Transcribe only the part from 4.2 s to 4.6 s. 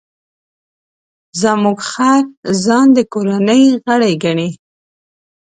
ګڼي.